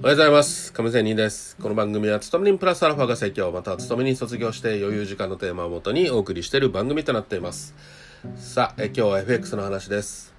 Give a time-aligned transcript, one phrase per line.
[0.00, 0.72] おはようございます。
[0.72, 1.56] 亀仙人です。
[1.56, 7.74] この番組は、勤め人プラスアルファが最強、または勤め人卒業して余裕時間のテーマをもとにお送りしている番組となっています。
[8.36, 10.32] さあ、え今日は FX の話です。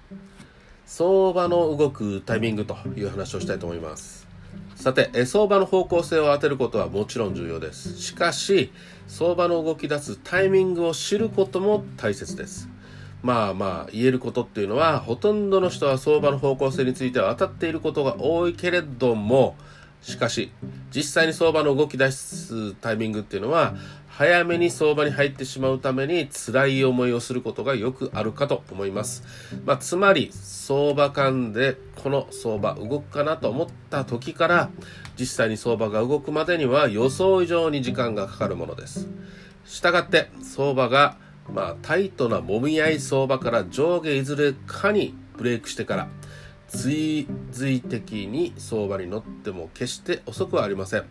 [0.86, 4.26] 相場の動くタイミングという話をしたいと思います。
[4.76, 7.98] さて、相場の方向性を当てることはもちろん重要です。
[7.98, 8.72] しかし、
[9.08, 12.66] 相場の動き出すタイミングを知ることも大切です。
[13.22, 19.56] まあまあ言えることっていうのはほとんどの人は相場の方向性については当たっていることが多いけれども
[20.02, 20.50] しかし
[20.94, 23.74] 実際に相場の動き出すタイミングっていうのは
[24.08, 29.22] 早めに相場に入ってしまうために辛い思いをすることがよくあるかと思います、
[29.64, 34.70] まあ、つまり相場間でこの相場動くかなと思った時から
[35.18, 39.08] 実際に相場が動くまでには予想以上に時間がかかるものです。
[39.66, 41.16] したがって相場が
[41.52, 46.08] まあ、タイトな揉み合い相場から上下いずれかにブレイクしてから
[46.68, 51.04] 追随的に相場に乗っても決して遅くはありません。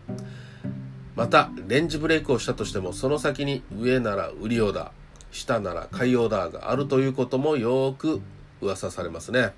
[1.16, 4.90] またレンジブレイクをしたとしてもその先に上なら売りオーダー
[5.32, 8.22] 下なら買いオーダーがあるということもよく
[8.62, 9.52] 噂されますね。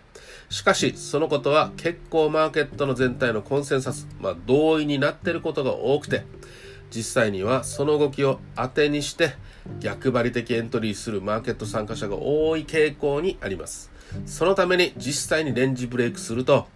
[0.48, 6.24] しかしそのことは結構マーケットの全体のコンセンサス、まあ、同意になっていることが多くて
[6.94, 9.34] 実際にはその動きを当てにして
[9.80, 13.90] 逆張り的エントリーするマーケット参加者が多い傾向にあります。
[14.26, 16.66] そのために実際にレンジブレイクすると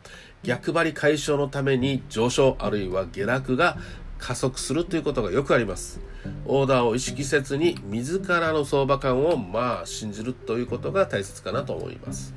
[0.43, 3.77] 逆張り解消のために上昇あるいは下落が
[4.19, 6.01] 加速するということがよくあります。
[6.47, 12.35] オーダーを意識せずに自らの相場感をまあ信じるということが大切かなと思います。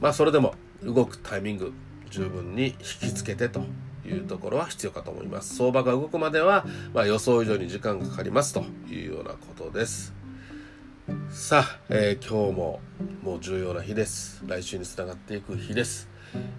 [0.00, 1.72] まあそれでも動くタイミング
[2.08, 2.72] 十分に引
[3.08, 3.64] きつけてと。
[4.04, 5.56] いうところは必要かと思います。
[5.56, 8.54] 相場が動くまでは、まあ、予想以上に時間がかかります。
[8.54, 10.14] というようなことです。
[11.30, 12.80] さあ、えー今日も
[13.22, 14.42] もう重要な日です。
[14.46, 16.08] 来週につながっていく日です、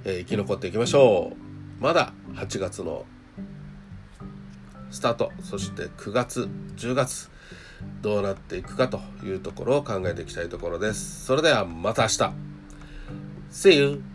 [0.03, 1.33] えー生き残っていきましょ
[1.79, 1.83] う。
[1.83, 3.05] まだ8月の
[4.91, 5.31] スタート。
[5.43, 7.29] そして9月10月
[8.01, 11.25] どうなっていくかというところを考えていきたいところです。
[11.25, 12.33] それではまた明日。
[13.51, 14.10] See you!